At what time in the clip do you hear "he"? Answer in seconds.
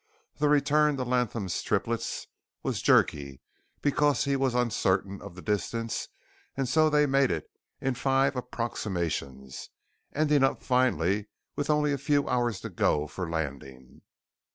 4.23-4.35